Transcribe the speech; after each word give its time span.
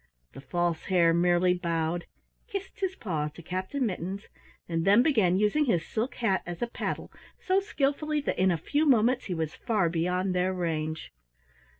The 0.33 0.41
False 0.41 0.85
Hare 0.85 1.13
merely 1.13 1.53
bowed, 1.53 2.07
kissed 2.47 2.79
his 2.79 2.95
paw 2.95 3.27
to 3.35 3.43
Captain 3.43 3.85
Mittens, 3.85 4.29
and 4.67 4.83
then 4.83 5.03
began 5.03 5.37
using 5.37 5.65
his 5.65 5.85
silk 5.85 6.15
hat 6.15 6.41
as 6.43 6.63
a 6.63 6.67
paddle 6.67 7.11
so 7.39 7.59
skilfully 7.59 8.19
that 8.21 8.39
in 8.39 8.49
a 8.49 8.57
few 8.57 8.87
moments 8.87 9.25
he 9.25 9.35
was 9.35 9.53
far 9.53 9.89
beyond 9.89 10.33
their 10.33 10.55
range. 10.55 11.11